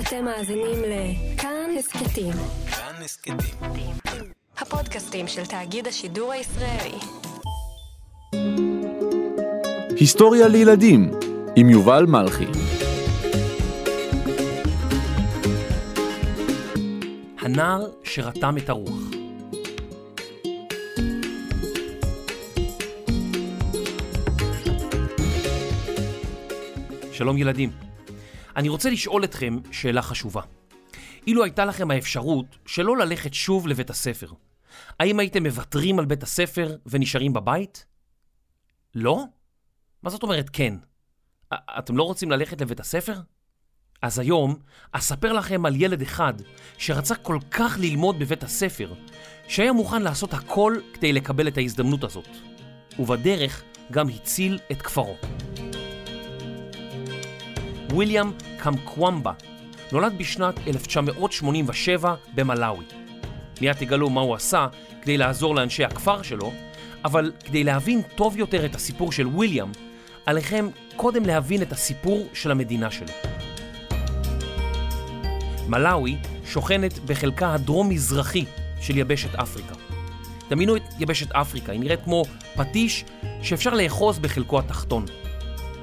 אתם 0.00 0.24
מאזינים 0.24 0.82
לכאן 0.82 1.70
הסכתים. 1.78 2.32
כאן 2.70 3.02
הסכתים. 3.04 3.36
הפודקאסטים 4.58 5.28
של 5.28 5.46
תאגיד 5.46 5.86
השידור 5.86 6.32
הישראלי. 6.32 6.98
היסטוריה 9.96 10.48
לילדים 10.48 11.10
עם 11.56 11.70
יובל 11.70 12.06
מלכי. 12.08 12.46
הנער 17.38 17.86
שרתם 18.04 18.54
את 18.58 18.68
הרוח. 18.68 19.00
שלום 27.12 27.38
ילדים. 27.38 27.85
אני 28.56 28.68
רוצה 28.68 28.90
לשאול 28.90 29.24
אתכם 29.24 29.58
שאלה 29.72 30.02
חשובה. 30.02 30.42
אילו 31.26 31.44
הייתה 31.44 31.64
לכם 31.64 31.90
האפשרות 31.90 32.56
שלא 32.66 32.96
ללכת 32.96 33.34
שוב 33.34 33.66
לבית 33.66 33.90
הספר, 33.90 34.32
האם 35.00 35.18
הייתם 35.18 35.42
מוותרים 35.42 35.98
על 35.98 36.04
בית 36.04 36.22
הספר 36.22 36.76
ונשארים 36.86 37.32
בבית? 37.32 37.86
לא? 38.94 39.24
מה 40.02 40.10
זאת 40.10 40.22
אומרת 40.22 40.50
כן? 40.52 40.74
אתם 41.54 41.96
לא 41.96 42.02
רוצים 42.02 42.30
ללכת 42.30 42.60
לבית 42.60 42.80
הספר? 42.80 43.20
אז 44.02 44.18
היום 44.18 44.56
אספר 44.92 45.32
לכם 45.32 45.66
על 45.66 45.82
ילד 45.82 46.02
אחד 46.02 46.34
שרצה 46.78 47.14
כל 47.14 47.38
כך 47.50 47.76
ללמוד 47.80 48.18
בבית 48.18 48.42
הספר, 48.42 48.94
שהיה 49.48 49.72
מוכן 49.72 50.02
לעשות 50.02 50.34
הכל 50.34 50.76
כדי 50.94 51.12
לקבל 51.12 51.48
את 51.48 51.56
ההזדמנות 51.56 52.04
הזאת. 52.04 52.28
ובדרך 52.98 53.62
גם 53.92 54.08
הציל 54.08 54.58
את 54.72 54.82
כפרו. 54.82 55.16
ויליאם 57.96 58.32
קמקוומבה 58.58 59.32
נולד 59.92 60.18
בשנת 60.18 60.54
1987 60.66 62.14
במלאווי. 62.34 62.84
מיד 63.60 63.72
תגלו 63.72 64.10
מה 64.10 64.20
הוא 64.20 64.34
עשה 64.34 64.66
כדי 65.02 65.16
לעזור 65.16 65.54
לאנשי 65.54 65.84
הכפר 65.84 66.22
שלו, 66.22 66.52
אבל 67.04 67.32
כדי 67.44 67.64
להבין 67.64 68.02
טוב 68.14 68.36
יותר 68.36 68.66
את 68.66 68.74
הסיפור 68.74 69.12
של 69.12 69.26
ויליאם, 69.26 69.68
עליכם 70.26 70.68
קודם 70.96 71.24
להבין 71.24 71.62
את 71.62 71.72
הסיפור 71.72 72.26
של 72.34 72.50
המדינה 72.50 72.90
שלו. 72.90 73.12
מלאווי 75.68 76.16
שוכנת 76.44 76.98
בחלקה 76.98 77.54
הדרום-מזרחי 77.54 78.44
של 78.80 78.98
יבשת 78.98 79.34
אפריקה. 79.34 79.74
דמיינו 80.50 80.76
את 80.76 80.82
יבשת 80.98 81.32
אפריקה, 81.32 81.72
היא 81.72 81.80
נראית 81.80 82.00
כמו 82.04 82.24
פטיש 82.56 83.04
שאפשר 83.42 83.74
לאחוז 83.74 84.18
בחלקו 84.18 84.58
התחתון. 84.58 85.04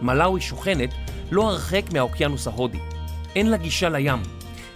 מלאווי 0.02 0.42
שוכנת 0.42 0.90
לא 1.32 1.50
הרחק 1.50 1.84
מהאוקיינוס 1.94 2.48
ההודי. 2.48 2.80
אין 3.36 3.50
לה 3.50 3.58
גישה 3.58 3.90
לים, 3.90 4.22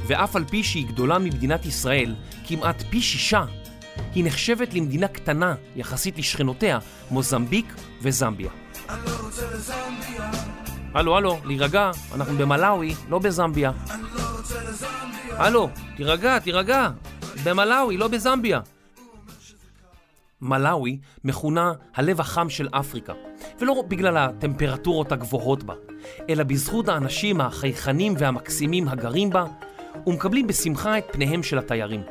ואף 0.08 0.36
על 0.36 0.46
פי 0.46 0.64
שהיא 0.64 0.88
גדולה 0.88 1.20
ממדינת 1.20 1.66
ישראל, 1.66 2.16
כמעט 2.48 2.84
פי 2.90 3.02
שישה, 3.02 3.46
היא 4.16 4.26
נחשבת 4.26 4.74
למדינה 4.74 5.08
קטנה 5.08 5.56
יחסית 5.76 6.18
לשכנותיה, 6.18 6.80
מוזמביק 7.12 7.74
וזמביה. 8.02 8.50
הלו, 10.94 11.18
הלו, 11.18 11.40
להירגע, 11.46 11.92
אנחנו 12.16 12.38
במלאווי, 12.38 12.94
לא 13.10 13.20
בזמביה. 13.20 13.72
הלו, 15.30 15.70
תירגע, 15.98 16.40
תירגע, 16.40 16.90
במלאווי, 17.44 17.98
לא 17.98 18.08
בזמביה. 18.08 18.60
מלאווי 20.42 21.00
מכונה 21.24 21.72
הלב 21.96 22.22
החם 22.22 22.50
של 22.50 22.68
אפריקה, 22.72 23.14
ולא 23.60 23.84
בגלל 23.88 24.18
הטמפרטורות 24.18 25.12
הגבוהות 25.12 25.64
בה, 25.64 25.74
אלא 26.30 26.44
בזכות 26.44 26.88
האנשים 26.88 27.42
החייכנים 27.42 28.14
והמקסימים 28.18 28.88
הגרים 28.88 29.30
בה, 29.30 29.46
ומקבלים 30.08 30.48
בשמחה 30.48 30.98
את 30.98 31.06
פניהם 31.12 31.44
של 31.44 31.58
התיירים. 31.58 32.02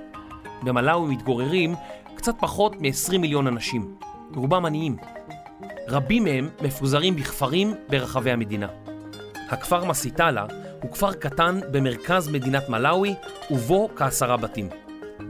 במלאווי 0.62 1.14
מתגוררים 1.14 1.74
קצת 2.14 2.34
פחות 2.41 2.77
מ-20 2.80 3.19
מיליון 3.19 3.47
אנשים, 3.47 3.95
רובם 4.35 4.67
עניים. 4.67 4.96
רבים 5.89 6.24
מהם 6.24 6.48
מפוזרים 6.62 7.17
בכפרים 7.17 7.74
ברחבי 7.89 8.30
המדינה. 8.30 8.67
הכפר 9.48 9.85
מסיטלה 9.85 10.46
הוא 10.83 10.92
כפר 10.92 11.12
קטן 11.12 11.61
במרכז 11.70 12.29
מדינת 12.29 12.68
מלאווי, 12.68 13.14
ובו 13.51 13.89
כעשרה 13.96 14.36
בתים. 14.36 14.68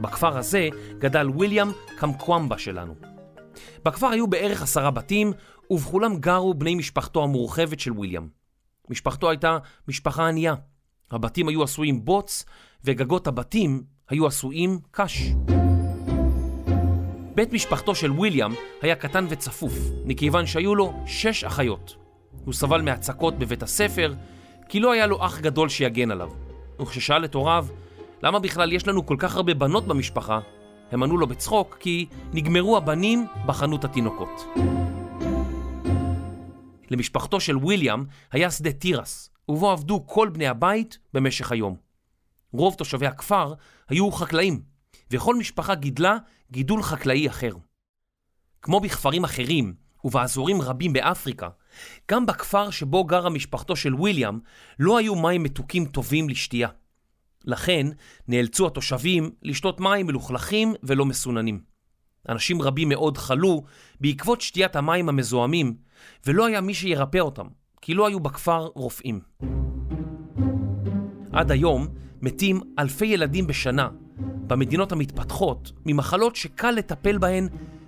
בכפר 0.01 0.37
הזה 0.37 0.67
גדל 0.99 1.29
ויליאם 1.37 1.67
קמקוומבה 1.97 2.57
שלנו. 2.57 2.95
בכפר 3.85 4.07
היו 4.07 4.27
בערך 4.27 4.61
עשרה 4.61 4.91
בתים, 4.91 5.33
ובכולם 5.69 6.17
גרו 6.17 6.53
בני 6.53 6.75
משפחתו 6.75 7.23
המורחבת 7.23 7.79
של 7.79 7.99
ויליאם. 7.99 8.27
משפחתו 8.89 9.29
הייתה 9.29 9.57
משפחה 9.87 10.27
ענייה. 10.27 10.55
הבתים 11.11 11.47
היו 11.47 11.63
עשויים 11.63 12.05
בוץ, 12.05 12.45
וגגות 12.83 13.27
הבתים 13.27 13.83
היו 14.09 14.27
עשויים 14.27 14.79
קש. 14.91 15.31
בית 17.35 17.53
משפחתו 17.53 17.95
של 17.95 18.11
ויליאם 18.11 18.51
היה 18.81 18.95
קטן 18.95 19.25
וצפוף, 19.29 19.73
מכיוון 20.05 20.45
שהיו 20.45 20.75
לו 20.75 20.93
שש 21.05 21.43
אחיות. 21.43 21.95
הוא 22.45 22.53
סבל 22.53 22.81
מהצקות 22.81 23.39
בבית 23.39 23.63
הספר, 23.63 24.13
כי 24.69 24.79
לא 24.79 24.91
היה 24.91 25.07
לו 25.07 25.25
אח 25.25 25.39
גדול 25.39 25.69
שיגן 25.69 26.11
עליו. 26.11 26.29
וכששאל 26.81 27.25
את 27.25 27.33
הוריו, 27.33 27.67
למה 28.23 28.39
בכלל 28.39 28.73
יש 28.73 28.87
לנו 28.87 29.05
כל 29.05 29.15
כך 29.19 29.35
הרבה 29.35 29.53
בנות 29.53 29.87
במשפחה? 29.87 30.39
הם 30.91 31.03
ענו 31.03 31.17
לו 31.17 31.27
בצחוק 31.27 31.77
כי 31.79 32.05
נגמרו 32.33 32.77
הבנים 32.77 33.25
בחנות 33.45 33.85
התינוקות. 33.85 34.47
למשפחתו 36.91 37.39
של 37.39 37.57
ויליאם 37.57 38.03
היה 38.31 38.51
שדה 38.51 38.71
תירס, 38.71 39.29
ובו 39.49 39.71
עבדו 39.71 40.03
כל 40.07 40.29
בני 40.29 40.47
הבית 40.47 40.97
במשך 41.13 41.51
היום. 41.51 41.75
רוב 42.51 42.73
תושבי 42.73 43.07
הכפר 43.07 43.53
היו 43.89 44.11
חקלאים, 44.11 44.61
וכל 45.11 45.35
משפחה 45.35 45.75
גידלה 45.75 46.17
גידול 46.51 46.83
חקלאי 46.83 47.27
אחר. 47.27 47.51
כמו 48.61 48.79
בכפרים 48.79 49.23
אחרים 49.23 49.73
ובאזורים 50.03 50.61
רבים 50.61 50.93
באפריקה, 50.93 51.49
גם 52.11 52.25
בכפר 52.25 52.69
שבו 52.69 53.03
גרה 53.03 53.29
משפחתו 53.29 53.75
של 53.75 53.95
ויליאם 53.95 54.39
לא 54.79 54.97
היו 54.97 55.15
מים 55.15 55.43
מתוקים 55.43 55.85
טובים 55.85 56.29
לשתייה. 56.29 56.69
לכן 57.45 57.87
נאלצו 58.27 58.67
התושבים 58.67 59.31
לשתות 59.43 59.79
מים 59.79 60.07
מלוכלכים 60.07 60.73
ולא 60.83 61.05
מסוננים. 61.05 61.61
אנשים 62.29 62.61
רבים 62.61 62.89
מאוד 62.89 63.17
חלו 63.17 63.63
בעקבות 64.01 64.41
שתיית 64.41 64.75
המים 64.75 65.09
המזוהמים, 65.09 65.77
ולא 66.25 66.45
היה 66.45 66.61
מי 66.61 66.73
שירפא 66.73 67.17
אותם, 67.17 67.47
כי 67.81 67.93
לא 67.93 68.07
היו 68.07 68.19
בכפר 68.19 68.67
רופאים. 68.75 69.19
עד 71.31 71.51
היום 71.51 71.87
מתים 72.21 72.61
אלפי 72.79 73.05
ילדים 73.05 73.47
בשנה 73.47 73.89
במדינות 74.47 74.91
המתפתחות 74.91 75.71
ממחלות 75.85 76.35
שקל 76.35 76.71
לטפל 76.71 77.17
בהן 77.17 77.47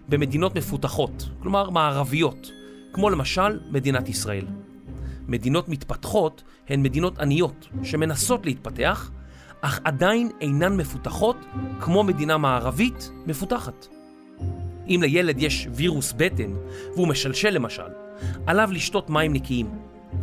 במדינות 0.09 0.55
מפותחות, 0.55 1.29
כלומר 1.39 1.69
מערביות, 1.69 2.51
כמו 2.93 3.09
למשל 3.09 3.59
מדינת 3.71 4.09
ישראל. 4.09 4.45
מדינות 5.27 5.69
מתפתחות 5.69 6.43
הן 6.69 6.81
מדינות 6.81 7.19
עניות 7.19 7.67
שמנסות 7.83 8.45
להתפתח, 8.45 9.11
אך 9.61 9.79
עדיין 9.83 10.29
אינן 10.41 10.77
מפותחות 10.77 11.37
כמו 11.79 12.03
מדינה 12.03 12.37
מערבית 12.37 13.11
מפותחת. 13.25 13.98
אם 14.89 14.99
לילד 15.03 15.41
יש 15.41 15.67
וירוס 15.71 16.13
בטן 16.17 16.53
והוא 16.95 17.07
משלשל 17.07 17.49
למשל, 17.49 17.91
עליו 18.47 18.69
לשתות 18.71 19.09
מים 19.09 19.33
נקיים. 19.33 19.69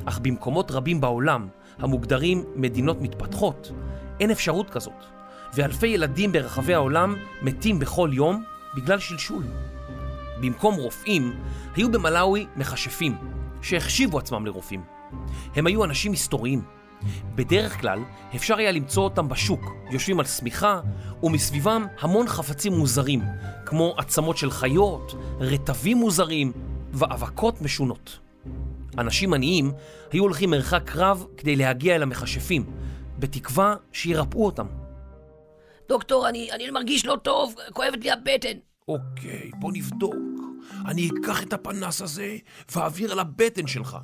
אך 0.04 0.18
במקומות 0.18 0.70
רבים 0.70 1.00
בעולם, 1.00 1.48
המוגדרים 1.78 2.44
מדינות 2.54 3.02
מתפתחות, 3.02 3.72
אין 4.20 4.30
אפשרות 4.30 4.70
כזאת, 4.70 5.04
ואלפי 5.54 5.86
ילדים 5.86 6.32
ברחבי 6.32 6.74
העולם 6.74 7.16
מתים 7.42 7.78
בכל 7.78 8.10
יום 8.12 8.44
בגלל 8.76 8.98
שלשול. 8.98 9.42
במקום 10.40 10.74
רופאים, 10.74 11.32
היו 11.74 11.92
במלאווי 11.92 12.46
מכשפים, 12.56 13.16
שהחשיבו 13.62 14.18
עצמם 14.18 14.46
לרופאים. 14.46 14.82
הם 15.54 15.66
היו 15.66 15.84
אנשים 15.84 16.12
מסתוריים. 16.12 16.62
בדרך 17.34 17.80
כלל 17.80 17.98
אפשר 18.36 18.56
היה 18.56 18.72
למצוא 18.72 19.04
אותם 19.04 19.28
בשוק, 19.28 19.60
יושבים 19.90 20.20
על 20.20 20.26
שמיכה, 20.26 20.80
ומסביבם 21.22 21.86
המון 22.00 22.28
חפצים 22.28 22.72
מוזרים, 22.72 23.22
כמו 23.66 23.94
עצמות 23.98 24.36
של 24.36 24.50
חיות, 24.50 25.14
רטבים 25.40 25.96
מוזרים 25.96 26.52
ואבקות 26.92 27.62
משונות. 27.62 28.18
אנשים 28.98 29.34
עניים 29.34 29.72
היו 30.12 30.22
הולכים 30.22 30.50
מרחק 30.50 30.96
רב 30.96 31.26
כדי 31.36 31.56
להגיע 31.56 31.96
אל 31.96 32.02
המכשפים, 32.02 32.64
בתקווה 33.18 33.74
שירפאו 33.92 34.46
אותם. 34.46 34.66
דוקטור, 35.88 36.28
אני, 36.28 36.52
אני 36.52 36.70
מרגיש 36.70 37.06
לא 37.06 37.16
טוב, 37.22 37.54
כואבת 37.72 38.04
לי 38.04 38.10
הבטן. 38.10 38.58
אוקיי, 38.88 39.50
בוא 39.54 39.72
נבדוק. 39.72 40.14
אני 40.86 41.08
אקח 41.08 41.42
את 41.42 41.52
הפנס 41.52 42.02
הזה 42.02 42.36
ואעביר 42.74 43.12
על 43.12 43.18
הבטן 43.18 43.66
שלך. 43.66 43.96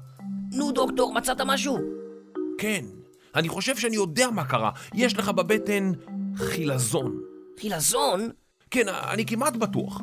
נו, 0.52 0.72
דוקטור, 0.72 1.14
מצאת 1.14 1.40
משהו? 1.40 2.01
כן, 2.62 2.84
אני 3.34 3.48
חושב 3.48 3.76
שאני 3.76 3.96
יודע 3.96 4.30
מה 4.30 4.44
קרה. 4.44 4.70
יש 4.94 5.18
לך 5.18 5.28
בבטן 5.28 5.92
חילזון. 6.36 7.20
חילזון? 7.60 8.30
כן, 8.70 8.88
אני 8.88 9.26
כמעט 9.26 9.56
בטוח. 9.56 10.00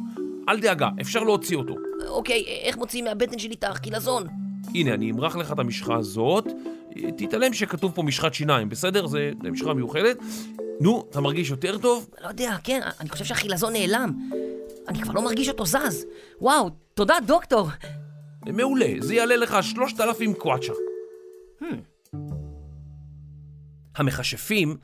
אל 0.49 0.59
דאגה, 0.59 0.89
אפשר 1.01 1.23
להוציא 1.23 1.57
אותו. 1.57 1.75
אוקיי, 2.07 2.45
איך 2.63 2.77
מוציאים 2.77 3.05
מהבטן 3.05 3.39
שלי 3.39 3.55
את 3.55 3.63
החילזון? 3.63 4.27
הנה, 4.75 4.93
אני 4.93 5.11
אמרח 5.11 5.35
לך 5.35 5.51
את 5.51 5.59
המשחה 5.59 5.95
הזאת. 5.95 6.47
תתעלם 7.17 7.53
שכתוב 7.53 7.91
פה 7.95 8.03
משחת 8.03 8.33
שיניים, 8.33 8.69
בסדר? 8.69 9.07
זה, 9.07 9.31
זה 9.43 9.51
משחה 9.51 9.73
מיוחדת. 9.73 10.17
נו, 10.81 11.05
אתה 11.09 11.21
מרגיש 11.21 11.49
יותר 11.49 11.77
טוב? 11.77 12.09
לא 12.21 12.27
יודע, 12.27 12.55
כן, 12.63 12.81
אני 12.99 13.09
חושב 13.09 13.25
שהחילזון 13.25 13.73
נעלם. 13.73 14.13
אני 14.87 15.01
כבר 15.01 15.13
לא 15.13 15.21
מרגיש 15.21 15.49
אותו 15.49 15.65
זז. 15.65 16.05
וואו, 16.41 16.69
תודה, 16.93 17.15
דוקטור. 17.27 17.67
מעולה, 18.45 18.93
זה 18.99 19.15
יעלה 19.15 19.35
לך 19.35 19.57
3,000 19.61 20.33
קוואצ'ה. 20.33 20.73
המכשפים 23.99 24.77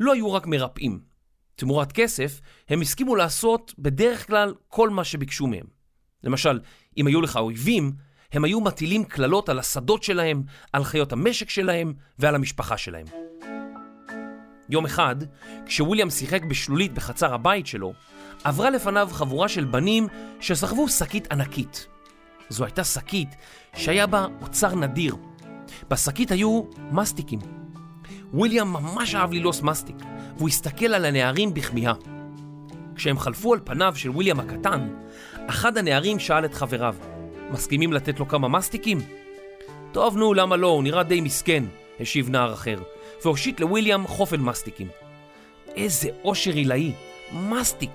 לא 0.00 0.12
היו 0.12 0.32
רק 0.32 0.46
מרפאים. 0.46 1.00
תמורת 1.56 1.92
כסף, 1.92 2.40
הם 2.68 2.80
הסכימו 2.80 3.16
לעשות 3.16 3.74
בדרך 3.78 4.26
כלל 4.26 4.54
כל 4.68 4.90
מה 4.90 5.04
שביקשו 5.04 5.46
מהם. 5.46 5.66
למשל, 6.24 6.60
אם 6.96 7.06
היו 7.06 7.20
לך 7.20 7.36
אויבים, 7.36 7.92
הם 8.32 8.44
היו 8.44 8.60
מטילים 8.60 9.04
קללות 9.04 9.48
על 9.48 9.58
השדות 9.58 10.02
שלהם, 10.02 10.42
על 10.72 10.84
חיות 10.84 11.12
המשק 11.12 11.50
שלהם 11.50 11.92
ועל 12.18 12.34
המשפחה 12.34 12.76
שלהם. 12.76 13.06
יום 14.68 14.84
אחד, 14.84 15.16
כשוויליאם 15.66 16.10
שיחק 16.10 16.42
בשלולית 16.44 16.92
בחצר 16.92 17.34
הבית 17.34 17.66
שלו, 17.66 17.92
עברה 18.44 18.70
לפניו 18.70 19.08
חבורה 19.12 19.48
של 19.48 19.64
בנים 19.64 20.06
שסחבו 20.40 20.88
שקית 20.88 21.32
ענקית. 21.32 21.86
זו 22.48 22.64
הייתה 22.64 22.84
שקית 22.84 23.28
שהיה 23.76 24.06
בה 24.06 24.26
אוצר 24.42 24.74
נדיר. 24.74 25.16
בשקית 25.90 26.30
היו 26.30 26.62
מסטיקים. 26.90 27.63
וויליאם 28.32 28.72
ממש 28.72 29.14
אהב 29.14 29.32
ללעוס 29.32 29.62
מסטיק, 29.62 29.96
והוא 30.36 30.48
הסתכל 30.48 30.86
על 30.86 31.04
הנערים 31.04 31.54
בכמיהה. 31.54 31.94
כשהם 32.94 33.18
חלפו 33.18 33.54
על 33.54 33.60
פניו 33.64 33.92
של 33.96 34.10
וויליאם 34.10 34.40
הקטן, 34.40 34.88
אחד 35.46 35.78
הנערים 35.78 36.18
שאל 36.18 36.44
את 36.44 36.54
חבריו, 36.54 36.96
מסכימים 37.50 37.92
לתת 37.92 38.20
לו 38.20 38.28
כמה 38.28 38.48
מסטיקים? 38.48 38.98
טוב 39.92 40.16
נו, 40.16 40.34
למה 40.34 40.56
לא, 40.56 40.66
הוא 40.66 40.82
נראה 40.82 41.02
די 41.02 41.20
מסכן, 41.20 41.64
השיב 42.00 42.30
נער 42.30 42.52
אחר, 42.52 42.82
והושיט 43.24 43.60
לוויליאם 43.60 44.06
חופן 44.06 44.40
מסטיקים. 44.40 44.88
איזה 45.76 46.08
אושר 46.24 46.52
עילאי, 46.52 46.92
מסטיק! 47.32 47.90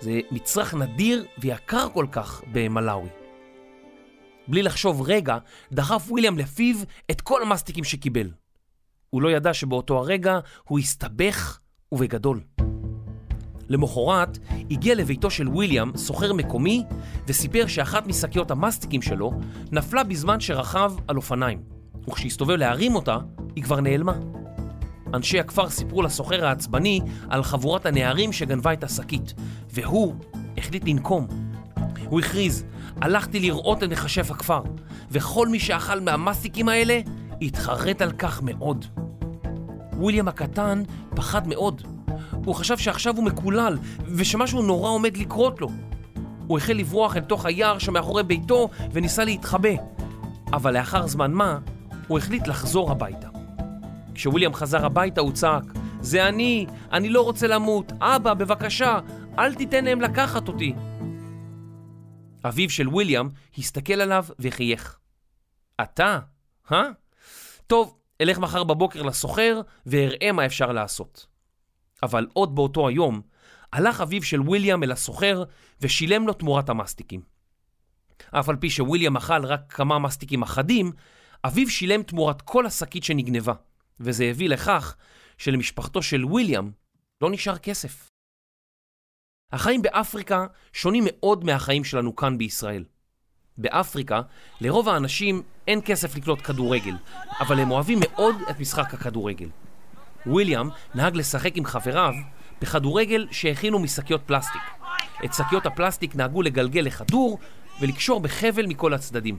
זה 0.00 0.20
מצרך 0.30 0.74
נדיר 0.74 1.24
ויקר 1.38 1.88
כל 1.88 2.06
כך 2.12 2.42
במלאווי. 2.52 3.08
בלי 4.48 4.62
לחשוב 4.62 5.02
רגע, 5.02 5.38
דחף 5.72 6.06
וויליאם 6.08 6.38
לפיו 6.38 6.76
את 7.10 7.20
כל 7.20 7.42
המסטיקים 7.42 7.84
שקיבל. 7.84 8.30
הוא 9.16 9.22
לא 9.22 9.28
ידע 9.28 9.54
שבאותו 9.54 9.98
הרגע 9.98 10.38
הוא 10.64 10.78
הסתבך 10.78 11.58
ובגדול. 11.92 12.40
למחרת 13.68 14.38
הגיע 14.70 14.94
לביתו 14.94 15.30
של 15.30 15.48
וויליאם 15.48 15.96
סוחר 15.96 16.32
מקומי 16.32 16.84
וסיפר 17.28 17.66
שאחת 17.66 18.06
משקיות 18.06 18.50
המסטיקים 18.50 19.02
שלו 19.02 19.32
נפלה 19.72 20.04
בזמן 20.04 20.40
שרכב 20.40 20.92
על 21.08 21.16
אופניים 21.16 21.62
וכשהסתובב 22.08 22.54
להרים 22.54 22.94
אותה, 22.94 23.18
היא 23.56 23.64
כבר 23.64 23.80
נעלמה. 23.80 24.14
אנשי 25.14 25.40
הכפר 25.40 25.70
סיפרו 25.70 26.02
לסוחר 26.02 26.46
העצבני 26.46 27.00
על 27.28 27.42
חבורת 27.42 27.86
הנערים 27.86 28.32
שגנבה 28.32 28.72
את 28.72 28.84
השקית 28.84 29.34
והוא 29.70 30.14
החליט 30.58 30.84
לנקום. 30.88 31.26
הוא 32.04 32.20
הכריז, 32.20 32.64
הלכתי 33.00 33.40
לראות 33.40 33.82
את 33.82 33.88
מכשף 33.88 34.30
הכפר 34.30 34.62
וכל 35.10 35.48
מי 35.48 35.60
שאכל 35.60 36.00
מהמסטיקים 36.00 36.68
האלה 36.68 37.00
התחרט 37.42 38.02
על 38.02 38.12
כך 38.12 38.42
מאוד. 38.42 38.86
וויליאם 39.96 40.28
הקטן 40.28 40.82
פחד 41.14 41.48
מאוד. 41.48 41.82
הוא 42.44 42.54
חשב 42.54 42.78
שעכשיו 42.78 43.16
הוא 43.16 43.24
מקולל 43.24 43.78
ושמשהו 44.06 44.62
נורא 44.62 44.90
עומד 44.90 45.16
לקרות 45.16 45.60
לו. 45.60 45.68
הוא 46.46 46.58
החל 46.58 46.72
לברוח 46.72 47.16
אל 47.16 47.22
תוך 47.22 47.46
היער 47.46 47.78
שמאחורי 47.78 48.22
ביתו 48.22 48.68
וניסה 48.92 49.24
להתחבא. 49.24 49.70
אבל 50.52 50.78
לאחר 50.78 51.06
זמן 51.06 51.32
מה, 51.32 51.58
הוא 52.08 52.18
החליט 52.18 52.46
לחזור 52.46 52.90
הביתה. 52.90 53.28
כשוויליאם 54.14 54.54
חזר 54.54 54.86
הביתה 54.86 55.20
הוא 55.20 55.32
צעק, 55.32 55.64
זה 56.00 56.28
אני, 56.28 56.66
אני 56.92 57.08
לא 57.08 57.20
רוצה 57.20 57.46
למות, 57.46 57.92
אבא, 58.00 58.34
בבקשה, 58.34 58.98
אל 59.38 59.54
תיתן 59.54 59.84
להם 59.84 60.00
לקחת 60.00 60.48
אותי. 60.48 60.74
אביו 62.44 62.70
של 62.70 62.88
וויליאם 62.88 63.28
הסתכל 63.58 64.00
עליו 64.00 64.24
וחייך. 64.38 64.98
אתה? 65.82 66.18
אה? 66.72 66.82
טוב, 67.66 67.96
אלך 68.20 68.38
מחר 68.38 68.64
בבוקר 68.64 69.02
לסוחר 69.02 69.60
ואראה 69.86 70.32
מה 70.32 70.46
אפשר 70.46 70.72
לעשות. 70.72 71.26
אבל 72.02 72.26
עוד 72.32 72.54
באותו 72.54 72.88
היום, 72.88 73.22
הלך 73.72 74.00
אביו 74.00 74.22
של 74.22 74.40
וויליאם 74.40 74.82
אל 74.82 74.92
הסוחר 74.92 75.44
ושילם 75.80 76.26
לו 76.26 76.32
תמורת 76.32 76.68
המסטיקים. 76.68 77.20
אף 78.30 78.48
על 78.48 78.56
פי 78.56 78.70
שוויליאם 78.70 79.16
אכל 79.16 79.44
רק 79.44 79.72
כמה 79.72 79.98
מסטיקים 79.98 80.42
אחדים, 80.42 80.92
אביו 81.44 81.70
שילם 81.70 82.02
תמורת 82.02 82.42
כל 82.42 82.66
השקית 82.66 83.04
שנגנבה, 83.04 83.54
וזה 84.00 84.24
הביא 84.24 84.48
לכך 84.48 84.96
שלמשפחתו 85.38 86.02
של 86.02 86.24
וויליאם 86.24 86.70
לא 87.20 87.30
נשאר 87.30 87.58
כסף. 87.58 88.10
החיים 89.52 89.82
באפריקה 89.82 90.46
שונים 90.72 91.04
מאוד 91.06 91.44
מהחיים 91.44 91.84
שלנו 91.84 92.16
כאן 92.16 92.38
בישראל. 92.38 92.84
באפריקה, 93.58 94.20
לרוב 94.60 94.88
האנשים 94.88 95.42
אין 95.68 95.80
כסף 95.84 96.16
לקנות 96.16 96.40
כדורגל, 96.42 96.94
אבל 97.40 97.60
הם 97.60 97.70
אוהבים 97.70 97.98
מאוד 98.00 98.36
את 98.50 98.60
משחק 98.60 98.94
הכדורגל. 98.94 99.48
וויליאם 100.26 100.68
נהג 100.94 101.16
לשחק 101.16 101.56
עם 101.56 101.64
חבריו 101.64 102.14
בכדורגל 102.62 103.26
שהכינו 103.30 103.78
משקיות 103.78 104.22
פלסטיק. 104.26 104.62
את 105.24 105.34
שקיות 105.34 105.66
הפלסטיק 105.66 106.14
נהגו 106.14 106.42
לגלגל 106.42 106.80
לכדור 106.80 107.38
ולקשור 107.80 108.20
בחבל 108.20 108.66
מכל 108.66 108.94
הצדדים. 108.94 109.38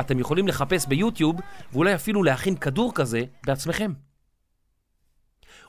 אתם 0.00 0.18
יכולים 0.18 0.48
לחפש 0.48 0.86
ביוטיוב 0.86 1.36
ואולי 1.72 1.94
אפילו 1.94 2.22
להכין 2.22 2.56
כדור 2.56 2.94
כזה 2.94 3.24
בעצמכם. 3.46 3.92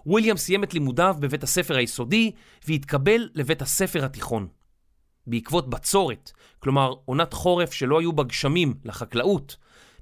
וויליאם 0.05 0.37
סיים 0.37 0.63
את 0.63 0.73
לימודיו 0.73 1.15
בבית 1.19 1.43
הספר 1.43 1.75
היסודי 1.77 2.31
והתקבל 2.67 3.29
לבית 3.33 3.61
הספר 3.61 4.05
התיכון. 4.05 4.47
בעקבות 5.27 5.69
בצורת, 5.69 6.31
כלומר 6.59 6.93
עונת 7.05 7.33
חורף 7.33 7.73
שלא 7.73 7.99
היו 7.99 8.13
בה 8.13 8.23
גשמים 8.23 8.73
לחקלאות, 8.85 9.57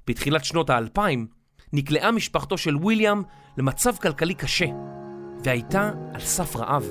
בתחילת 0.06 0.44
שנות 0.44 0.70
האלפיים, 0.70 1.26
נקלעה 1.72 2.10
משפחתו 2.10 2.58
של 2.58 2.76
וויליאם 2.76 3.22
למצב 3.56 3.96
כלכלי 3.96 4.34
קשה, 4.34 4.66
והייתה 5.44 5.90
על 6.14 6.20
סף 6.20 6.56
רעב. 6.56 6.86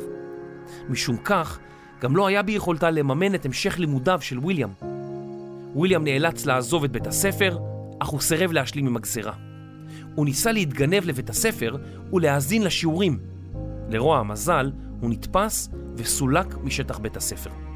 משום 0.90 1.18
כך, 1.18 1.60
גם 2.02 2.16
לא 2.16 2.28
היה 2.28 2.42
ביכולתה 2.42 2.92
לממן 2.92 3.36
את 3.36 3.46
המשך 3.46 3.80
לימודיו 3.80 4.22
של 4.22 4.40
וויליאם. 4.40 4.70
וויליאם 5.76 6.04
נאלץ 6.04 6.46
לעזוב 6.46 6.84
את 6.84 6.92
בית 6.92 7.08
הספר, 7.08 7.58
אך 8.00 8.08
הוא 8.08 8.22
סירב 8.22 8.52
להשלים 8.52 8.88
עם 8.88 8.96
הגזרה. 8.96 9.34
הוא 10.16 10.26
ניסה 10.26 10.52
להתגנב 10.52 11.06
לבית 11.06 11.30
הספר 11.30 11.76
ולהאזין 12.14 12.64
לשיעורים. 12.64 13.20
לרוע 13.90 14.20
המזל, 14.20 14.72
הוא 15.02 15.10
נתפס 15.10 15.70
וסולק 15.96 16.56
משטח 16.64 16.98
בית 16.98 17.18
הספר. 17.18 17.69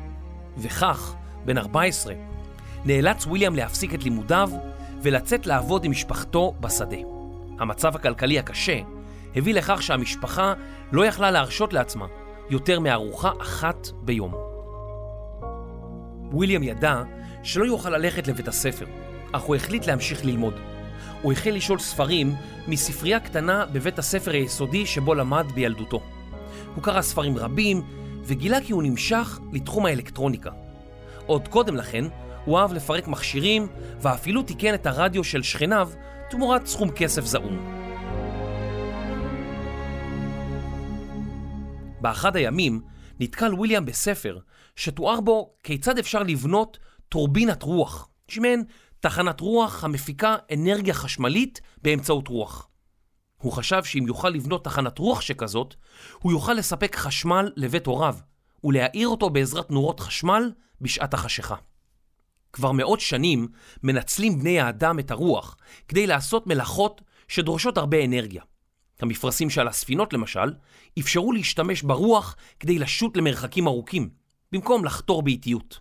וכך, 0.58 1.16
בן 1.46 1.58
14, 1.58 2.14
נאלץ 2.86 3.26
וויליאם 3.26 3.56
להפסיק 3.56 3.94
את 3.94 4.04
לימודיו 4.04 4.50
ולצאת 5.02 5.46
לעבוד 5.48 5.86
עם 5.86 5.92
משפחתו 5.92 6.54
בשדה. 6.60 6.98
המצב 7.60 7.96
הכלכלי 7.96 8.40
הקשה 8.40 8.80
הביא 9.36 9.54
לכך 9.54 9.82
שהמשפחה 9.82 10.54
לא 10.92 11.06
יכלה 11.06 11.32
להרשות 11.32 11.74
לעצמה 11.74 12.06
יותר 12.50 12.80
מארוחה 12.80 13.32
אחת 13.42 13.88
ביום. 14.02 14.34
וויליאם 16.32 16.64
ידע 16.64 17.04
שלא 17.44 17.66
יוכל 17.66 17.90
ללכת 17.90 18.28
לבית 18.28 18.48
הספר, 18.48 18.86
אך 19.32 19.42
הוא 19.42 19.56
החליט 19.56 19.88
להמשיך 19.88 20.26
ללמוד. 20.26 20.54
הוא 21.22 21.32
החל 21.32 21.50
לשאול 21.50 21.80
ספרים 21.80 22.36
מספרייה 22.68 23.20
קטנה 23.20 23.66
בבית 23.66 24.00
הספר 24.00 24.32
היסודי 24.32 24.86
שבו 24.86 25.16
למד 25.16 25.46
בילדותו. 25.54 26.02
הוא 26.76 26.84
קרא 26.84 27.02
ספרים 27.02 27.38
רבים 27.38 27.82
וגילה 28.26 28.62
כי 28.62 28.74
הוא 28.74 28.84
נמשך 28.84 29.40
לתחום 29.54 29.86
האלקטרוניקה. 29.86 30.52
עוד 31.26 31.48
קודם 31.48 31.76
לכן, 31.76 32.06
הוא 32.46 32.60
אהב 32.60 32.74
לפרק 32.74 33.08
מכשירים 33.08 33.68
ואפילו 34.02 34.44
תיקן 34.44 34.74
את 34.74 34.86
הרדיו 34.86 35.24
של 35.24 35.44
שכניו 35.44 35.90
תמורת 36.30 36.66
סכום 36.66 36.92
כסף 36.92 37.26
זעום. 37.26 37.84
באחד 42.02 42.36
הימים 42.36 42.82
נתקל 43.20 43.54
וויליאם 43.54 43.86
בספר 43.86 44.40
שתואר 44.76 45.22
בו 45.22 45.54
כיצד 45.64 45.98
אפשר 46.00 46.24
לבנות 46.24 46.78
טורבינת 47.10 47.64
רוח, 47.64 48.10
שמעין 48.28 48.64
תחנת 49.00 49.40
רוח 49.40 49.84
המפיקה 49.84 50.36
אנרגיה 50.54 50.94
חשמלית 50.94 51.62
באמצעות 51.82 52.28
רוח. 52.28 52.68
הוא 53.44 53.52
חשב 53.52 53.84
שאם 53.84 54.04
יוכל 54.08 54.30
לבנות 54.30 54.64
תחנת 54.64 55.00
רוח 55.00 55.22
שכזאת, 55.22 55.76
הוא 56.20 56.32
יוכל 56.32 56.54
לספק 56.54 56.96
חשמל 56.96 57.52
לבית 57.56 57.86
הוריו 57.86 58.16
ולהאיר 58.64 59.08
אותו 59.08 59.30
בעזרת 59.30 59.72
נורות 59.72 60.00
חשמל 60.00 60.52
בשעת 60.82 61.14
החשיכה. 61.14 61.56
כבר 62.54 62.72
מאות 62.72 63.00
שנים 63.00 63.48
מנצלים 63.84 64.40
בני 64.40 64.60
האדם 64.60 65.00
את 65.00 65.12
הרוח 65.12 65.58
כדי 65.88 66.08
לעשות 66.08 66.48
מלאכות 66.48 67.02
שדורשות 67.28 67.78
הרבה 67.78 68.06
אנרגיה. 68.06 68.44
המפרשים 69.00 69.50
שעל 69.50 69.68
הספינות 69.68 70.14
למשל, 70.14 70.54
אפשרו 71.00 71.32
להשתמש 71.32 71.82
ברוח 71.82 72.36
כדי 72.60 72.80
לשוט 72.80 73.18
למרחקים 73.18 73.68
ארוכים, 73.68 74.10
במקום 74.52 74.86
לחתור 74.86 75.24
באיטיות. 75.24 75.80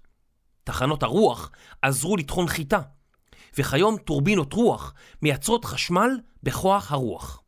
תחנות 0.65 1.03
הרוח 1.03 1.51
עזרו 1.83 2.17
לטחון 2.17 2.49
חיטה, 2.49 2.81
וכיום 3.59 3.97
טורבינות 3.99 4.53
רוח 4.53 4.95
מייצרות 5.23 5.65
חשמל 5.65 6.21
בכוח 6.43 6.93
הרוח. 6.93 7.42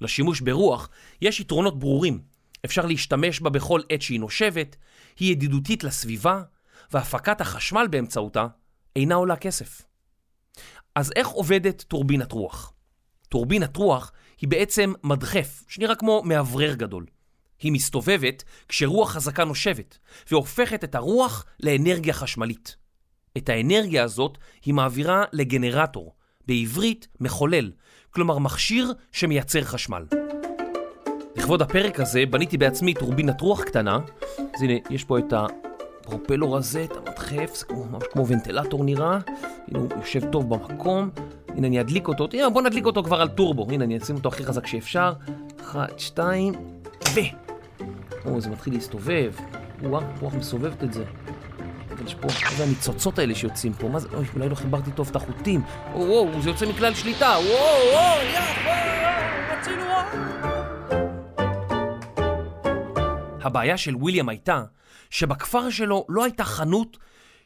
לשימוש 0.00 0.40
ברוח 0.40 0.88
יש 1.22 1.40
יתרונות 1.40 1.78
ברורים. 1.78 2.20
אפשר 2.64 2.86
להשתמש 2.86 3.40
בה 3.40 3.50
בכל 3.50 3.80
עת 3.88 4.02
שהיא 4.02 4.20
נושבת, 4.20 4.76
היא 5.18 5.32
ידידותית 5.32 5.84
לסביבה, 5.84 6.42
והפקת 6.92 7.40
החשמל 7.40 7.86
באמצעותה 7.90 8.46
אינה 8.96 9.14
עולה 9.14 9.36
כסף. 9.36 9.82
אז 10.94 11.12
איך 11.16 11.28
עובדת 11.28 11.82
טורבינת 11.82 12.32
רוח? 12.32 12.72
טורבינת 13.28 13.76
רוח 13.76 14.12
היא 14.40 14.48
בעצם 14.48 14.92
מדחף, 15.04 15.64
שנראה 15.68 15.94
כמו 15.94 16.22
מאוורר 16.24 16.74
גדול. 16.74 17.06
היא 17.60 17.72
מסתובבת 17.72 18.44
כשרוח 18.68 19.12
חזקה 19.12 19.44
נושבת, 19.44 19.98
והופכת 20.30 20.84
את 20.84 20.94
הרוח 20.94 21.44
לאנרגיה 21.60 22.12
חשמלית. 22.12 22.76
את 23.36 23.48
האנרגיה 23.48 24.04
הזאת 24.04 24.38
היא 24.64 24.74
מעבירה 24.74 25.24
לגנרטור, 25.32 26.14
בעברית 26.46 27.08
מחולל, 27.20 27.72
כלומר 28.10 28.38
מכשיר 28.38 28.92
שמייצר 29.12 29.62
חשמל. 29.62 30.04
לכבוד 31.36 31.62
הפרק 31.62 32.00
הזה 32.00 32.24
בניתי 32.30 32.58
בעצמי 32.58 32.94
טורבינת 32.94 33.40
רוח 33.40 33.62
קטנה, 33.62 33.98
אז 34.38 34.62
הנה, 34.62 34.72
יש 34.90 35.04
פה 35.04 35.18
את 35.18 35.32
הפרופלור 35.32 36.56
הזה, 36.56 36.84
את 36.84 36.96
המדחף, 36.96 37.54
זה 37.54 37.64
כמו, 37.64 37.84
ממש 37.84 38.02
כמו 38.12 38.26
ונטילטור 38.26 38.84
נראה, 38.84 39.18
הנה 39.68 39.78
הוא 39.78 39.88
יושב 39.96 40.30
טוב 40.30 40.54
במקום, 40.54 41.10
הנה 41.48 41.66
אני 41.66 41.80
אדליק 41.80 42.08
אותו, 42.08 42.28
הנה 42.32 42.50
בוא 42.50 42.62
נדליק 42.62 42.86
אותו 42.86 43.02
כבר 43.02 43.20
על 43.20 43.28
טורבו, 43.28 43.66
הנה 43.70 43.84
אני 43.84 43.98
אשים 43.98 44.16
אותו 44.16 44.28
הכי 44.28 44.44
חזק 44.44 44.66
שאפשר, 44.66 45.12
אחת, 45.60 45.98
שתיים, 45.98 46.52
ו... 47.14 47.20
או, 48.24 48.40
זה 48.40 48.50
מתחיל 48.50 48.74
להסתובב, 48.74 49.32
וואה, 49.82 50.02
רוח 50.20 50.34
מסובבת 50.34 50.84
את 50.84 50.92
זה. 50.92 51.04
אבל 52.00 52.08
יש 52.08 52.14
פה, 52.14 52.26
מה 52.26 52.56
זה 52.56 52.64
הניצוצות 52.64 53.18
האלה 53.18 53.34
שיוצאים 53.34 53.72
פה? 53.72 53.88
מה 53.88 53.98
זה? 53.98 54.08
אוי, 54.14 54.26
אולי 54.34 54.48
לא 54.48 54.54
חיברתי 54.54 54.90
טוב 54.92 55.08
את 55.10 55.16
החוטים. 55.16 55.62
וואו, 55.94 56.42
זה 56.42 56.50
יוצא 56.50 56.66
מכלל 56.66 56.94
שליטה. 56.94 57.26
וואו, 57.26 57.92
וואו, 57.92 58.22
יפה, 58.22 58.70
הצילו. 59.48 59.84
הבעיה 63.42 63.76
של 63.76 63.96
וויליאם 63.96 64.28
הייתה 64.28 64.64
שבכפר 65.10 65.70
שלו 65.70 66.06
לא 66.08 66.24
הייתה 66.24 66.44
חנות 66.44 66.96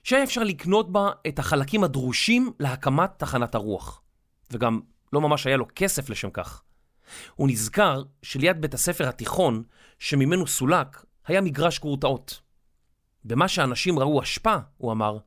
שהיה 0.02 0.22
אפשר 0.22 0.42
לקנות 0.42 0.92
בה 0.92 1.10
את 1.28 1.38
החלקים 1.38 1.84
הדרושים 1.84 2.52
להקמת 2.60 3.10
תחנת 3.16 3.54
הרוח. 3.54 4.02
וגם 4.50 4.80
לא 5.12 5.20
ממש 5.20 5.46
היה 5.46 5.56
לו 5.56 5.66
כסף 5.74 6.10
לשם 6.10 6.30
כך. 6.30 6.62
הוא 7.34 7.48
נזכר 7.48 8.02
שליד 8.22 8.60
בית 8.60 8.74
הספר 8.74 9.08
התיכון, 9.08 9.62
שממנו 9.98 10.46
סולק, 10.46 11.04
היה 11.26 11.40
מגרש 11.40 11.78
גרוטאות. 11.78 12.43
במה 13.24 13.48
שאנשים 13.48 13.98
ראו 13.98 14.22
אשפה, 14.22 14.56
הוא 14.76 14.92
אמר, 14.92 15.18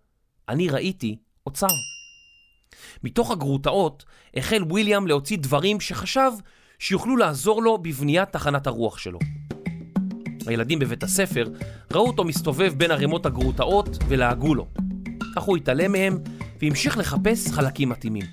אני 0.50 0.70
ראיתי 0.70 1.18
אוצר. 1.46 1.68
מתוך 3.04 3.32
הגרוטאות 3.32 4.06
החל 4.36 4.64
וויליאם 4.64 5.08
להוציא 5.08 5.38
דברים 5.38 5.80
שחשב 5.80 6.32
שיוכלו 6.80 7.18
לעזור 7.18 7.64
לו 7.64 7.78
בבניית 7.78 8.30
תחנת 8.32 8.68
הרוח 8.68 8.98
שלו. 8.98 9.20
הילדים 10.48 10.80
בבית 10.80 11.04
הספר 11.04 11.48
ראו 11.94 12.08
אותו 12.08 12.24
מסתובב 12.24 12.74
בין 12.78 12.92
ערימות 12.92 13.26
הגרוטאות 13.26 13.98
ולעגו 14.08 14.56
לו. 14.56 14.68
כך 15.36 15.44
הוא 15.44 15.58
התעלם 15.58 15.92
מהם 15.92 16.18
והמשיך 16.62 16.98
לחפש 16.98 17.48
חלקים 17.48 17.90
מתאימים. 17.90 18.26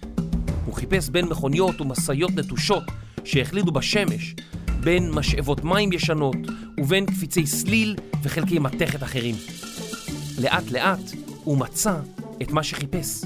הוא 0.65 0.75
חיפש 0.75 1.09
בין 1.09 1.27
מכוניות 1.27 1.81
ומשאיות 1.81 2.31
נטושות 2.31 2.83
שהחלידו 3.25 3.73
בשמש, 3.73 4.35
בין 4.85 5.11
משאבות 5.11 5.65
מים 5.65 5.93
ישנות 5.93 6.37
ובין 6.79 7.07
קפיצי 7.07 7.47
סליל 7.47 7.97
וחלקי 8.23 8.59
מתכת 8.59 9.03
אחרים. 9.03 9.35
לאט 10.39 10.71
לאט 10.71 11.01
הוא 11.45 11.59
מצא 11.59 11.97
את 12.43 12.51
מה 12.51 12.63
שחיפש. 12.63 13.25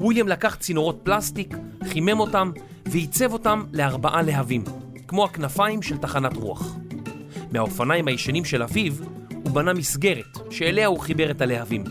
וויליאם 0.00 0.28
לקח 0.28 0.54
צינורות 0.54 1.00
פלסטיק, 1.02 1.56
חימם 1.88 2.20
אותם 2.20 2.50
ועיצב 2.86 3.32
אותם 3.32 3.64
לארבעה 3.72 4.22
להבים, 4.22 4.64
כמו 5.08 5.24
הכנפיים 5.24 5.82
של 5.82 5.96
תחנת 5.98 6.36
רוח. 6.36 6.76
מהאופניים 7.52 8.08
הישנים 8.08 8.44
של 8.44 8.62
אביו 8.62 8.92
הוא 9.32 9.52
בנה 9.52 9.72
מסגרת 9.72 10.38
שאליה 10.50 10.86
הוא 10.86 11.00
חיבר 11.00 11.30
את 11.30 11.40
הלהבים. 11.40 11.84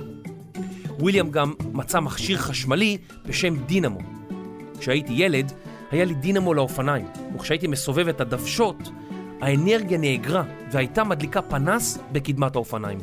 וויליאם 0.99 1.31
גם 1.31 1.53
מצא 1.73 1.99
מכשיר 1.99 2.37
חשמלי 2.37 2.97
בשם 3.25 3.55
דינמו. 3.65 3.99
כשהייתי 4.79 5.13
ילד, 5.13 5.51
היה 5.91 6.05
לי 6.05 6.13
דינמו 6.13 6.53
לאופניים, 6.53 7.05
וכשהייתי 7.35 7.67
מסובב 7.67 8.07
את 8.07 8.21
הדוושות, 8.21 8.89
האנרגיה 9.41 9.97
נאגרה 9.97 10.43
והייתה 10.71 11.03
מדליקה 11.03 11.41
פנס 11.41 11.97
בקדמת 12.11 12.55
האופניים. 12.55 12.99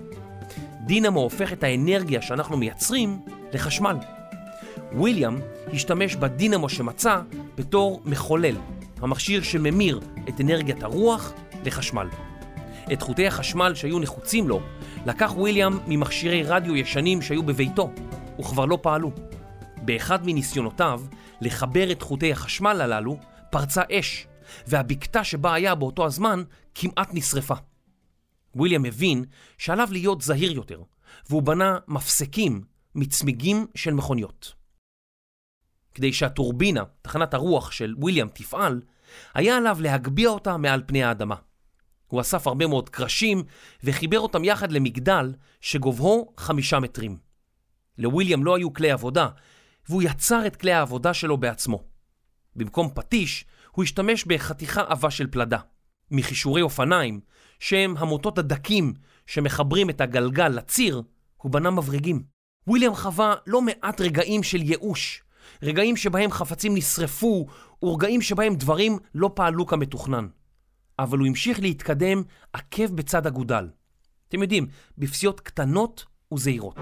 דינמו 0.86 1.20
הופך 1.20 1.52
את 1.52 1.62
האנרגיה 1.62 2.22
שאנחנו 2.22 2.56
מייצרים 2.56 3.20
לחשמל. 3.52 3.96
וויליאם 4.92 5.36
השתמש 5.72 6.16
בדינמו 6.16 6.68
שמצא 6.68 7.20
בתור 7.54 8.00
מחולל, 8.04 8.56
המכשיר 9.00 9.42
שממיר 9.42 10.00
את 10.28 10.40
אנרגיית 10.40 10.82
הרוח 10.82 11.32
לחשמל. 11.64 12.08
את 12.92 13.02
חוטי 13.02 13.26
החשמל 13.26 13.74
שהיו 13.74 13.98
נחוצים 13.98 14.48
לו 14.48 14.60
לקח 15.06 15.32
וויליאם 15.36 15.78
ממכשירי 15.86 16.42
רדיו 16.42 16.76
ישנים 16.76 17.22
שהיו 17.22 17.42
בביתו, 17.42 17.90
וכבר 18.40 18.64
לא 18.64 18.78
פעלו. 18.82 19.10
באחד 19.82 20.26
מניסיונותיו 20.26 21.00
לחבר 21.40 21.92
את 21.92 22.02
חוטי 22.02 22.32
החשמל 22.32 22.80
הללו 22.80 23.16
פרצה 23.50 23.82
אש, 23.92 24.26
והבקתה 24.66 25.24
שבה 25.24 25.54
היה 25.54 25.74
באותו 25.74 26.06
הזמן 26.06 26.42
כמעט 26.74 27.08
נשרפה. 27.12 27.54
וויליאם 28.54 28.84
הבין 28.84 29.24
שעליו 29.58 29.88
להיות 29.92 30.22
זהיר 30.22 30.52
יותר, 30.52 30.82
והוא 31.28 31.42
בנה 31.42 31.78
מפסקים 31.88 32.64
מצמיגים 32.94 33.66
של 33.74 33.94
מכוניות. 33.94 34.54
כדי 35.94 36.12
שהטורבינה, 36.12 36.82
תחנת 37.02 37.34
הרוח 37.34 37.70
של 37.70 37.94
וויליאם, 37.98 38.28
תפעל, 38.28 38.80
היה 39.34 39.56
עליו 39.56 39.78
להגביה 39.80 40.28
אותה 40.28 40.56
מעל 40.56 40.82
פני 40.86 41.04
האדמה. 41.04 41.34
הוא 42.06 42.20
אסף 42.20 42.46
הרבה 42.46 42.66
מאוד 42.66 42.88
קרשים 42.88 43.42
וחיבר 43.84 44.20
אותם 44.20 44.44
יחד 44.44 44.72
למגדל 44.72 45.34
שגובהו 45.60 46.32
חמישה 46.36 46.80
מטרים. 46.80 47.18
לוויליאם 47.98 48.44
לא 48.44 48.56
היו 48.56 48.72
כלי 48.72 48.90
עבודה, 48.90 49.28
והוא 49.88 50.02
יצר 50.02 50.46
את 50.46 50.56
כלי 50.56 50.72
העבודה 50.72 51.14
שלו 51.14 51.36
בעצמו. 51.36 51.84
במקום 52.56 52.90
פטיש, 52.94 53.44
הוא 53.78 53.82
השתמש 53.82 54.24
בחתיכה 54.24 54.82
עבה 54.88 55.10
של 55.10 55.26
פלדה, 55.26 55.58
מחישורי 56.10 56.62
אופניים, 56.62 57.20
שהם 57.58 57.94
המוטות 57.96 58.38
הדקים 58.38 58.94
שמחברים 59.26 59.90
את 59.90 60.00
הגלגל 60.00 60.48
לציר, 60.48 61.02
הוא 61.36 61.52
בנה 61.52 61.70
מברגים. 61.70 62.22
וויליאם 62.66 62.94
חווה 62.94 63.34
לא 63.46 63.62
מעט 63.62 64.00
רגעים 64.00 64.42
של 64.42 64.62
ייאוש, 64.62 65.22
רגעים 65.62 65.96
שבהם 65.96 66.30
חפצים 66.30 66.74
נשרפו, 66.74 67.46
ורגעים 67.82 68.22
שבהם 68.22 68.54
דברים 68.54 68.98
לא 69.14 69.30
פעלו 69.34 69.66
כמתוכנן. 69.66 70.28
אבל 70.98 71.18
הוא 71.18 71.26
המשיך 71.26 71.60
להתקדם 71.60 72.22
עקב 72.52 72.94
בצד 72.94 73.26
אגודל. 73.26 73.68
אתם 74.28 74.42
יודעים, 74.42 74.66
בפסיעות 74.98 75.40
קטנות 75.40 76.04
וזהירות. 76.34 76.78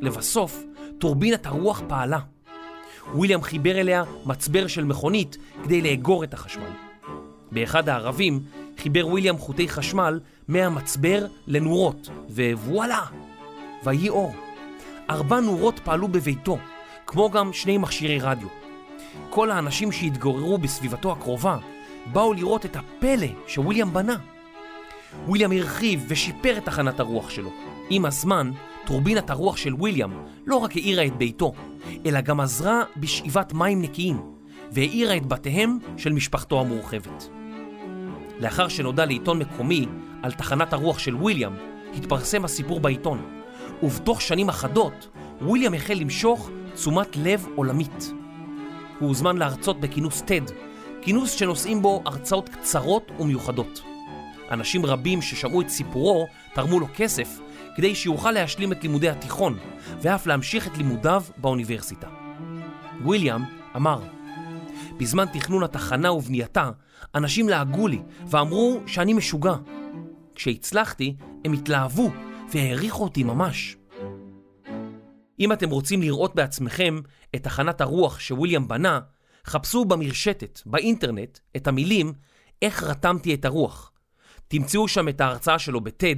לבסוף, 0.00 0.62
טורבינת 1.00 1.46
הרוח 1.46 1.82
פעלה. 1.88 2.18
וויליאם 3.14 3.42
חיבר 3.42 3.80
אליה 3.80 4.04
מצבר 4.26 4.66
של 4.66 4.84
מכונית 4.84 5.36
כדי 5.64 5.82
לאגור 5.82 6.24
את 6.24 6.34
החשמל. 6.34 6.70
באחד 7.52 7.88
הערבים 7.88 8.40
חיבר 8.78 9.06
וויליאם 9.06 9.38
חוטי 9.38 9.68
חשמל 9.68 10.20
מהמצבר 10.48 11.26
לנורות, 11.46 12.08
ווואלה! 12.28 13.02
ויהי 13.84 14.08
אור. 14.08 14.34
ארבע 15.10 15.40
נורות 15.40 15.80
פעלו 15.84 16.08
בביתו, 16.08 16.58
כמו 17.06 17.30
גם 17.30 17.52
שני 17.52 17.78
מכשירי 17.78 18.18
רדיו. 18.18 18.48
כל 19.30 19.50
האנשים 19.50 19.92
שהתגוררו 19.92 20.58
בסביבתו 20.58 21.12
הקרובה 21.12 21.58
באו 22.12 22.34
לראות 22.34 22.66
את 22.66 22.76
הפלא 22.76 23.26
שוויליאם 23.46 23.92
בנה. 23.92 24.16
וויליאם 25.26 25.52
הרחיב 25.52 26.04
ושיפר 26.08 26.58
את 26.58 26.64
תחנת 26.64 27.00
הרוח 27.00 27.30
שלו. 27.30 27.50
עם 27.90 28.04
הזמן, 28.04 28.50
טורבינת 28.88 29.30
הרוח 29.30 29.56
של 29.56 29.74
וויליאם 29.74 30.10
לא 30.46 30.56
רק 30.56 30.76
האירה 30.76 31.06
את 31.06 31.16
ביתו, 31.16 31.52
אלא 32.06 32.20
גם 32.20 32.40
עזרה 32.40 32.82
בשאיבת 32.96 33.52
מים 33.52 33.82
נקיים, 33.82 34.20
והאירה 34.72 35.16
את 35.16 35.26
בתיהם 35.26 35.78
של 35.96 36.12
משפחתו 36.12 36.60
המורחבת. 36.60 37.28
לאחר 38.40 38.68
שנודע 38.68 39.06
לעיתון 39.06 39.38
מקומי 39.38 39.86
על 40.22 40.32
תחנת 40.32 40.72
הרוח 40.72 40.98
של 40.98 41.14
וויליאם, 41.14 41.52
התפרסם 41.96 42.44
הסיפור 42.44 42.80
בעיתון, 42.80 43.26
ובתוך 43.82 44.22
שנים 44.22 44.48
אחדות, 44.48 45.08
וויליאם 45.40 45.74
החל 45.74 45.94
למשוך 45.94 46.50
תשומת 46.74 47.16
לב 47.16 47.46
עולמית. 47.54 48.12
הוא 48.98 49.08
הוזמן 49.08 49.36
להרצות 49.36 49.80
בכינוס 49.80 50.22
TED, 50.22 50.52
כינוס 51.02 51.30
שנושאים 51.30 51.82
בו 51.82 52.02
הרצאות 52.04 52.48
קצרות 52.48 53.10
ומיוחדות. 53.18 53.82
אנשים 54.50 54.86
רבים 54.86 55.22
ששמעו 55.22 55.60
את 55.60 55.68
סיפורו 55.68 56.26
תרמו 56.54 56.80
לו 56.80 56.86
כסף 56.96 57.40
כדי 57.78 57.94
שיוכל 57.94 58.30
להשלים 58.30 58.72
את 58.72 58.82
לימודי 58.82 59.08
התיכון 59.08 59.58
ואף 60.00 60.26
להמשיך 60.26 60.66
את 60.66 60.78
לימודיו 60.78 61.22
באוניברסיטה. 61.36 62.08
וויליאם 63.02 63.42
אמר, 63.76 64.02
בזמן 64.96 65.24
תכנון 65.32 65.62
התחנה 65.62 66.12
ובנייתה, 66.12 66.70
אנשים 67.14 67.48
לעגו 67.48 67.88
לי 67.88 67.98
ואמרו 68.26 68.80
שאני 68.86 69.14
משוגע. 69.14 69.54
כשהצלחתי, 70.34 71.16
הם 71.44 71.52
התלהבו 71.52 72.10
והעריכו 72.52 73.04
אותי 73.04 73.22
ממש. 73.22 73.76
אם 75.40 75.52
אתם 75.52 75.70
רוצים 75.70 76.02
לראות 76.02 76.34
בעצמכם 76.34 77.00
את 77.34 77.42
תחנת 77.42 77.80
הרוח 77.80 78.20
שוויליאם 78.20 78.68
בנה, 78.68 79.00
חפשו 79.46 79.84
במרשתת, 79.84 80.60
באינטרנט, 80.66 81.38
את 81.56 81.68
המילים 81.68 82.12
"איך 82.62 82.82
רתמתי 82.82 83.34
את 83.34 83.44
הרוח". 83.44 83.92
תמצאו 84.48 84.88
שם 84.88 85.08
את 85.08 85.20
ההרצאה 85.20 85.58
שלו 85.58 85.80
בטד, 85.80 86.16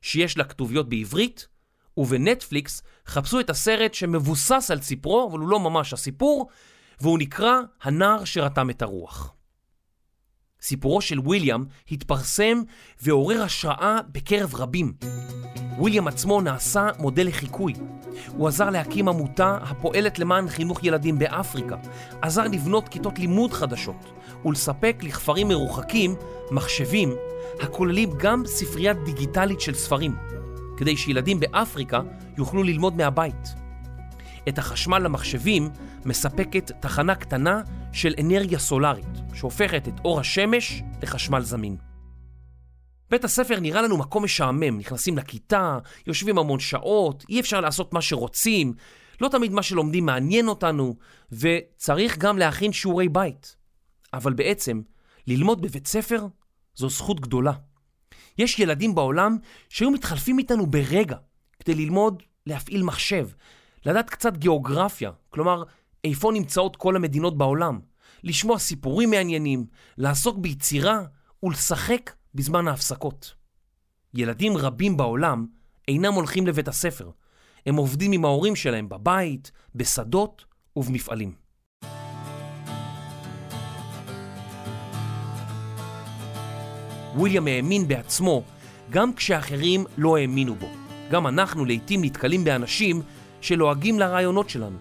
שיש 0.00 0.38
לה 0.38 0.44
כתוביות 0.44 0.88
בעברית, 0.88 1.48
ובנטפליקס 1.96 2.82
חפשו 3.06 3.40
את 3.40 3.50
הסרט 3.50 3.94
שמבוסס 3.94 4.70
על 4.70 4.80
סיפרו, 4.80 5.28
אבל 5.30 5.38
הוא 5.38 5.48
לא 5.48 5.60
ממש 5.60 5.92
הסיפור, 5.92 6.48
והוא 7.00 7.18
נקרא 7.18 7.60
"הנער 7.82 8.24
שרתם 8.24 8.70
את 8.70 8.82
הרוח". 8.82 9.34
סיפורו 10.62 11.00
של 11.00 11.20
וויליאם 11.20 11.64
התפרסם 11.90 12.62
ועורר 13.02 13.42
השראה 13.42 13.98
בקרב 14.12 14.54
רבים. 14.54 14.92
וויליאם 15.78 16.08
עצמו 16.08 16.40
נעשה 16.40 16.88
מודל 16.98 17.26
לחיקוי. 17.26 17.72
הוא 18.36 18.48
עזר 18.48 18.70
להקים 18.70 19.08
עמותה 19.08 19.58
הפועלת 19.62 20.18
למען 20.18 20.48
חינוך 20.48 20.84
ילדים 20.84 21.18
באפריקה, 21.18 21.76
עזר 22.22 22.44
לבנות 22.44 22.88
כיתות 22.88 23.18
לימוד 23.18 23.52
חדשות 23.52 24.12
ולספק 24.44 24.96
לכפרים 25.02 25.48
מרוחקים 25.48 26.14
מחשבים 26.50 27.14
הכוללים 27.60 28.10
גם 28.18 28.42
ספרייה 28.46 28.92
דיגיטלית 28.92 29.60
של 29.60 29.74
ספרים, 29.74 30.16
כדי 30.76 30.96
שילדים 30.96 31.40
באפריקה 31.40 32.00
יוכלו 32.38 32.62
ללמוד 32.62 32.96
מהבית. 32.96 33.54
את 34.50 34.58
החשמל 34.58 34.98
למחשבים 34.98 35.68
מספקת 36.04 36.72
תחנה 36.80 37.14
קטנה 37.14 37.62
של 37.92 38.14
אנרגיה 38.20 38.58
סולארית, 38.58 39.18
שהופכת 39.34 39.88
את 39.88 39.94
אור 40.04 40.20
השמש 40.20 40.82
לחשמל 41.02 41.42
זמין. 41.42 41.76
בית 43.10 43.24
הספר 43.24 43.60
נראה 43.60 43.82
לנו 43.82 43.96
מקום 43.96 44.24
משעמם, 44.24 44.78
נכנסים 44.78 45.18
לכיתה, 45.18 45.78
יושבים 46.06 46.38
המון 46.38 46.60
שעות, 46.60 47.24
אי 47.28 47.40
אפשר 47.40 47.60
לעשות 47.60 47.92
מה 47.92 48.02
שרוצים, 48.02 48.72
לא 49.20 49.28
תמיד 49.28 49.52
מה 49.52 49.62
שלומדים 49.62 50.06
מעניין 50.06 50.48
אותנו, 50.48 50.96
וצריך 51.32 52.18
גם 52.18 52.38
להכין 52.38 52.72
שיעורי 52.72 53.08
בית. 53.08 53.56
אבל 54.14 54.32
בעצם, 54.32 54.80
ללמוד 55.26 55.62
בבית 55.62 55.86
ספר 55.86 56.26
זו 56.74 56.88
זכות 56.88 57.20
גדולה. 57.20 57.52
יש 58.38 58.58
ילדים 58.58 58.94
בעולם 58.94 59.36
שהיו 59.68 59.90
מתחלפים 59.90 60.38
איתנו 60.38 60.66
ברגע 60.66 61.16
כדי 61.60 61.74
ללמוד 61.74 62.22
להפעיל 62.46 62.82
מחשב, 62.82 63.28
לדעת 63.86 64.10
קצת 64.10 64.36
גיאוגרפיה, 64.36 65.10
כלומר, 65.30 65.62
איפה 66.04 66.32
נמצאות 66.32 66.76
כל 66.76 66.96
המדינות 66.96 67.38
בעולם, 67.38 67.80
לשמוע 68.24 68.58
סיפורים 68.58 69.10
מעניינים, 69.10 69.66
לעסוק 69.98 70.38
ביצירה 70.38 71.00
ולשחק 71.42 72.10
בזמן 72.34 72.68
ההפסקות. 72.68 73.34
ילדים 74.14 74.56
רבים 74.56 74.96
בעולם 74.96 75.46
אינם 75.88 76.12
הולכים 76.12 76.46
לבית 76.46 76.68
הספר. 76.68 77.10
הם 77.66 77.76
עובדים 77.76 78.12
עם 78.12 78.24
ההורים 78.24 78.56
שלהם 78.56 78.88
בבית, 78.88 79.50
בשדות 79.74 80.44
ובמפעלים. 80.76 81.32
וויליאם 87.14 87.46
האמין 87.46 87.88
בעצמו 87.88 88.42
גם 88.90 89.14
כשאחרים 89.14 89.84
לא 89.98 90.16
האמינו 90.16 90.54
בו. 90.54 90.68
גם 91.10 91.26
אנחנו 91.26 91.64
לעיתים 91.64 92.04
נתקלים 92.04 92.44
באנשים 92.44 93.02
שלועגים 93.40 93.98
לרעיונות 93.98 94.50
שלנו. 94.50 94.76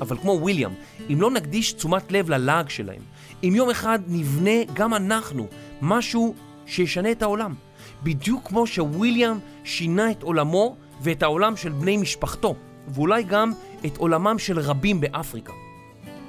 אבל 0.00 0.16
כמו 0.16 0.32
וויליאם, 0.32 0.70
אם 1.12 1.20
לא 1.20 1.30
נקדיש 1.30 1.72
תשומת 1.72 2.12
לב 2.12 2.30
ללעג 2.30 2.68
שלהם, 2.68 3.02
אם 3.44 3.52
יום 3.56 3.70
אחד 3.70 3.98
נבנה 4.08 4.64
גם 4.72 4.94
אנחנו 4.94 5.46
משהו 5.82 6.34
שישנה 6.66 7.10
את 7.10 7.22
העולם. 7.22 7.54
בדיוק 8.02 8.48
כמו 8.48 8.66
שוויליאם 8.66 9.38
שינה 9.64 10.10
את 10.10 10.22
עולמו 10.22 10.76
ואת 11.00 11.22
העולם 11.22 11.56
של 11.56 11.72
בני 11.72 11.96
משפחתו, 11.96 12.54
ואולי 12.88 13.22
גם 13.22 13.52
את 13.86 13.96
עולמם 13.96 14.38
של 14.38 14.58
רבים 14.58 15.00
באפריקה. 15.00 15.52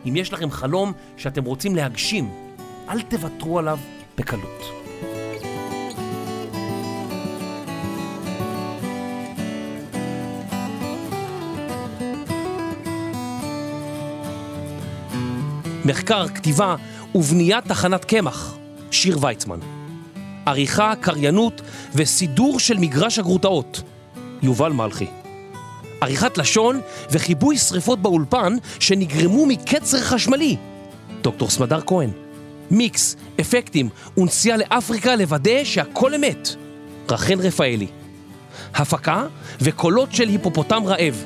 אם 0.05 0.15
יש 0.15 0.33
לכם 0.33 0.51
חלום 0.51 0.93
שאתם 1.17 1.43
רוצים 1.43 1.75
להגשים, 1.75 2.29
אל 2.89 3.01
תוותרו 3.01 3.59
עליו 3.59 3.79
בקלות. 4.17 4.84
מחקר, 15.85 16.27
כתיבה 16.27 16.75
ובניית 17.15 17.65
תחנת 17.65 18.05
קמח, 18.05 18.55
שיר 18.91 19.17
ויצמן. 19.21 19.59
עריכה, 20.45 20.93
קריינות 21.01 21.61
וסידור 21.95 22.59
של 22.59 22.77
מגרש 22.77 23.19
הגרוטאות, 23.19 23.81
יובל 24.41 24.71
מלכי. 24.71 25.07
עריכת 26.01 26.37
לשון 26.37 26.81
וחיבוי 27.11 27.57
שריפות 27.57 27.99
באולפן 28.01 28.55
שנגרמו 28.79 29.45
מקצר 29.45 30.01
חשמלי, 30.01 30.57
דוקטור 31.21 31.49
סמדר 31.49 31.79
כהן. 31.85 32.09
מיקס, 32.71 33.15
אפקטים 33.41 33.89
ונסיעה 34.17 34.57
לאפריקה 34.57 35.15
לוודא 35.15 35.63
שהכל 35.63 36.13
אמת, 36.13 36.49
רחן 37.09 37.39
רפאלי. 37.39 37.87
הפקה 38.75 39.25
וקולות 39.61 40.11
של 40.11 40.27
היפופוטם 40.27 40.83
רעב, 40.85 41.23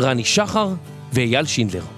רני 0.00 0.24
שחר 0.24 0.68
ואייל 1.12 1.46
שינדלר. 1.46 1.97